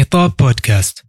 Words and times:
خطاب 0.00 0.36
بودكاست 0.38 1.04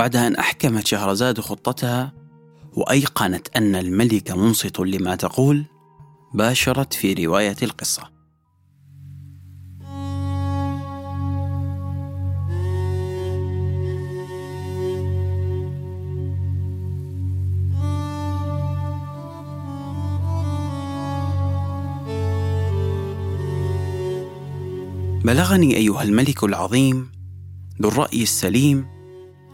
وبعد 0.00 0.16
أن 0.16 0.36
أحكمت 0.36 0.86
شهرزاد 0.86 1.40
خطتها 1.40 2.12
وأيقنت 2.72 3.48
أن 3.56 3.74
الملك 3.74 4.30
منصت 4.30 4.80
لما 4.80 5.14
تقول 5.14 5.64
باشرت 6.34 6.92
في 6.92 7.26
رواية 7.26 7.56
القصة. 7.62 8.10
بلغني 25.24 25.76
أيها 25.76 26.02
الملك 26.02 26.44
العظيم 26.44 27.12
ذو 27.82 27.88
الرأي 27.88 28.22
السليم 28.22 28.99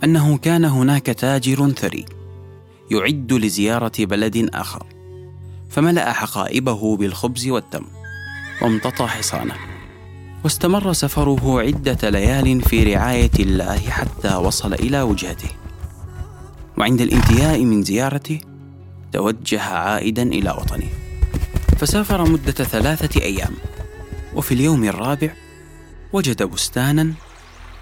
أنه 0.04 0.38
كان 0.38 0.64
هناك 0.64 1.06
تاجر 1.06 1.70
ثري 1.70 2.04
يعد 2.90 3.32
لزيارة 3.32 3.92
بلد 3.98 4.50
آخر 4.54 4.86
فملأ 5.70 6.12
حقائبه 6.12 6.96
بالخبز 6.96 7.48
والتمر 7.48 7.90
وامتطى 8.62 9.06
حصانه 9.06 9.54
واستمر 10.44 10.92
سفره 10.92 11.60
عدة 11.60 12.10
ليال 12.10 12.62
في 12.62 12.94
رعاية 12.94 13.30
الله 13.40 13.78
حتى 13.78 14.36
وصل 14.36 14.74
إلى 14.74 15.02
وجهته. 15.02 15.48
وعند 16.78 17.00
الانتهاء 17.00 17.64
من 17.64 17.82
زيارته 17.82 18.40
توجه 19.12 19.60
عائدا 19.60 20.22
إلى 20.22 20.50
وطنه. 20.50 20.88
فسافر 21.78 22.28
مدة 22.28 22.52
ثلاثة 22.52 23.20
أيام 23.22 23.52
وفي 24.34 24.54
اليوم 24.54 24.84
الرابع 24.84 25.32
وجد 26.12 26.42
بستانا 26.42 27.12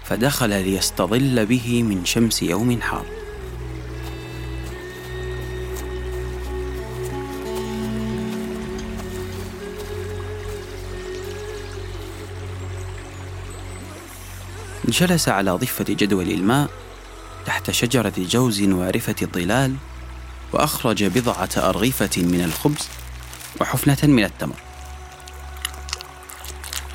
فدخل 0.09 0.49
ليستظل 0.49 1.45
به 1.45 1.83
من 1.83 2.05
شمس 2.05 2.43
يوم 2.43 2.81
حار. 2.81 3.05
جلس 14.87 15.29
على 15.29 15.51
ضفة 15.51 15.85
جدول 15.89 16.29
الماء 16.29 16.69
تحت 17.45 17.71
شجرة 17.71 18.13
جوز 18.17 18.61
وارفة 18.61 19.15
الظلال 19.21 19.75
وأخرج 20.53 21.03
بضعة 21.03 21.49
أرغفة 21.57 22.21
من 22.23 22.43
الخبز 22.43 22.87
وحفنة 23.61 23.97
من 24.03 24.23
التمر. 24.23 24.55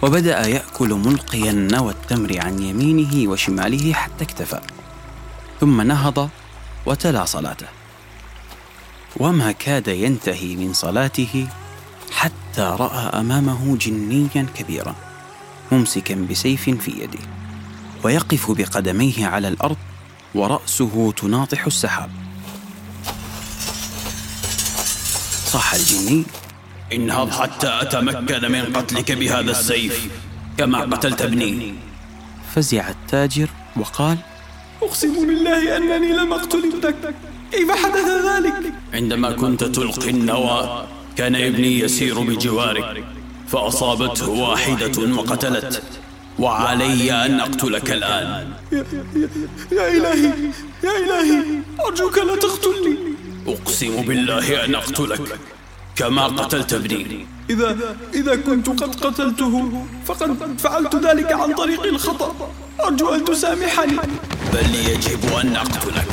وبدأ 0.02 0.46
يأكل 0.46 0.88
ملقيا 0.94 1.52
نوى 1.52 1.92
التمر 1.92 2.40
عن 2.40 2.62
يمينه 2.62 3.30
وشماله 3.30 3.92
حتى 3.92 4.24
اكتفى. 4.24 4.60
ثم 5.60 5.80
نهض 5.80 6.30
وتلا 6.86 7.24
صلاته. 7.24 7.66
وما 9.16 9.52
كاد 9.52 9.88
ينتهي 9.88 10.56
من 10.56 10.72
صلاته 10.72 11.48
حتى 12.12 12.76
رأى 12.80 13.20
أمامه 13.20 13.76
جنيا 13.76 14.46
كبيرا 14.54 14.94
ممسكا 15.72 16.14
بسيف 16.14 16.62
في 16.62 16.90
يده 16.90 17.18
ويقف 18.04 18.50
بقدميه 18.50 19.26
على 19.26 19.48
الأرض 19.48 19.76
ورأسه 20.34 21.12
تناطح 21.12 21.66
السحاب. 21.66 22.10
صاح 25.46 25.74
الجني 25.74 26.24
انهض 26.92 27.30
حتى 27.30 27.78
أتمكن 27.82 28.52
من 28.52 28.64
قتلك 28.76 29.12
بهذا 29.12 29.50
السيف 29.50 30.08
كما 30.58 30.80
قتلت 30.80 31.22
ابني. 31.22 31.74
فزع 32.54 32.88
التاجر 32.88 33.48
وقال 33.76 34.18
أقسم 34.82 35.26
بالله 35.26 35.76
أنني 35.76 36.12
لم 36.12 36.32
أقتل 36.32 36.58
ابنك. 36.58 37.14
كيف 37.52 37.70
حدث 37.70 38.06
ذلك؟ 38.28 38.72
عندما 38.94 39.32
كنت 39.32 39.64
تلقي 39.64 40.10
النوى 40.10 40.86
كان 41.16 41.34
ابني 41.36 41.78
يسير 41.78 42.20
بجوارك 42.20 43.04
فأصابته 43.48 44.28
واحدة 44.28 45.14
وقتلت. 45.16 45.82
وعلي 46.38 47.12
أن 47.26 47.40
أقتلك 47.40 47.90
الآن. 47.90 48.50
يا, 48.72 48.84
يا, 48.92 49.28
يا 49.72 49.88
إلهي 49.88 50.32
يا 50.84 50.90
إلهي 51.04 51.42
أرجوك 51.86 52.18
لا 52.18 52.36
تقتلني. 52.36 52.96
أقسم 53.46 54.02
بالله 54.02 54.64
أن 54.64 54.74
أقتلك. 54.74 55.38
كما 56.00 56.26
قتلت 56.26 56.72
ابني. 56.72 57.26
إذا 57.50 57.96
إذا 58.14 58.36
كنت 58.36 58.68
قد 58.68 58.94
قتلته 59.04 59.84
فقد 60.06 60.60
فعلت 60.60 60.96
ذلك 60.96 61.32
عن 61.32 61.54
طريق 61.54 61.82
الخطأ. 61.82 62.50
أرجو 62.80 63.08
أن 63.08 63.24
تسامحني. 63.24 63.96
بل 64.52 64.74
يجب 64.74 65.32
أن 65.32 65.56
أقتلك. 65.56 66.08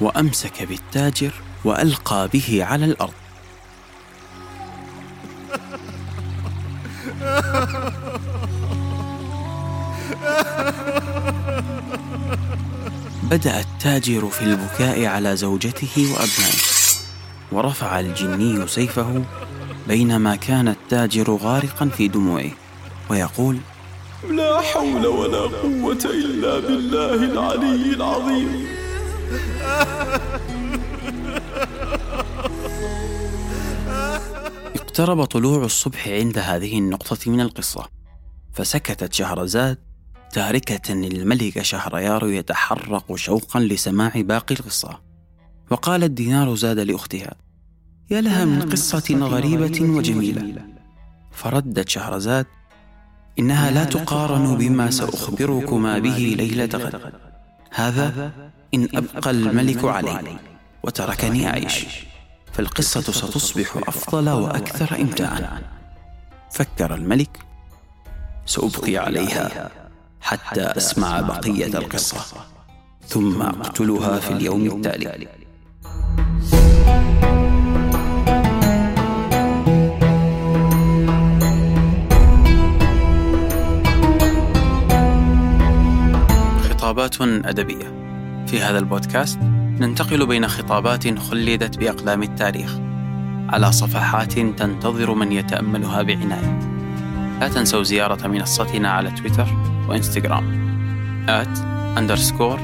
وأمسك 0.00 0.62
بالتاجر 0.62 1.32
وألقى 1.64 2.28
به 2.32 2.64
على 2.64 2.84
الأرض. 2.84 3.12
بدأ 13.22 13.60
التاجر 13.60 14.28
في 14.28 14.42
البكاء 14.42 15.04
على 15.04 15.36
زوجته 15.36 15.94
وأبنائه. 15.96 16.77
ورفع 17.52 18.00
الجني 18.00 18.66
سيفه 18.66 19.24
بينما 19.88 20.36
كان 20.36 20.68
التاجر 20.68 21.30
غارقا 21.30 21.86
في 21.88 22.08
دموعه 22.08 22.50
ويقول 23.10 23.58
لا 24.30 24.60
حول 24.60 25.06
ولا 25.06 25.40
قوة 25.40 26.04
إلا 26.04 26.58
بالله 26.58 27.14
العلي 27.14 27.94
العظيم. 27.94 28.66
اقترب 34.76 35.24
طلوع 35.24 35.64
الصبح 35.64 36.08
عند 36.08 36.38
هذه 36.38 36.78
النقطة 36.78 37.30
من 37.30 37.40
القصة 37.40 37.88
فسكتت 38.54 39.12
شهرزاد 39.12 39.78
تاركة 40.32 40.92
الملك 40.92 41.62
شهريار 41.62 42.28
يتحرق 42.28 43.14
شوقا 43.14 43.60
لسماع 43.60 44.12
باقي 44.16 44.54
القصة. 44.54 45.07
وقالت 45.70 46.10
دينار 46.10 46.54
زاد 46.54 46.78
لأختها. 46.78 47.34
يا 48.10 48.20
لها 48.20 48.44
من 48.44 48.62
قصة 48.62 49.18
غريبة 49.18 49.80
وجميلة. 49.80 50.64
فردت 51.32 51.88
شهرزاد 51.88 52.46
إنها 53.38 53.70
لا 53.70 53.84
تقارن 53.84 54.56
بما 54.58 54.90
سأخبركما 54.90 55.98
به 55.98 56.34
ليلة 56.38 56.78
غد. 56.78 57.12
هذا 57.70 58.32
إن 58.74 58.88
أبقى 58.94 59.30
الملك 59.30 59.84
علي 59.84 60.36
وتركني 60.82 61.46
أعيش. 61.46 61.86
فالقصة 62.52 63.00
ستصبح 63.00 63.76
أفضل 63.76 64.28
وأكثر 64.30 65.00
إمتاعا. 65.00 65.62
فكر 66.50 66.94
الملك 66.94 67.38
سأبقي 68.46 68.96
عليها 68.96 69.70
حتى 70.20 70.62
أسمع 70.62 71.20
بقية 71.20 71.78
القصة 71.78 72.20
ثم 73.06 73.42
أقتلها 73.42 74.20
في 74.20 74.32
اليوم 74.32 74.66
التالي. 74.66 75.28
خطابات 86.98 87.46
أدبية. 87.46 87.94
في 88.46 88.60
هذا 88.60 88.78
البودكاست 88.78 89.38
ننتقل 89.80 90.26
بين 90.26 90.48
خطابات 90.48 91.18
خلدت 91.18 91.78
بأقلام 91.78 92.22
التاريخ 92.22 92.78
على 93.48 93.72
صفحات 93.72 94.32
تنتظر 94.32 95.14
من 95.14 95.32
يتأملها 95.32 96.02
بعناية. 96.02 96.58
لا 97.40 97.48
تنسوا 97.48 97.82
زيارة 97.82 98.26
منصتنا 98.26 98.90
على 98.90 99.10
تويتر 99.10 99.46
وإنستغرام. 99.88 100.68
at 101.28 101.58
underscore 101.98 102.60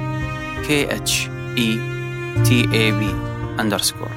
e 1.56 1.68
underscore. 3.58 4.14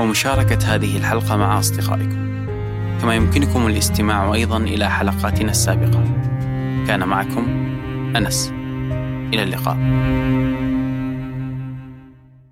ومشاركة 0.00 0.74
هذه 0.74 0.96
الحلقة 0.96 1.36
مع 1.36 1.58
أصدقائكم. 1.58 2.46
كما 3.00 3.14
يمكنكم 3.14 3.66
الاستماع 3.66 4.34
أيضا 4.34 4.58
إلى 4.58 4.90
حلقاتنا 4.90 5.50
السابقة. 5.50 6.04
كان 6.86 7.08
معكم 7.08 7.46
أنس. 8.16 8.52
إلى 9.34 9.42
اللقاء. 9.42 9.76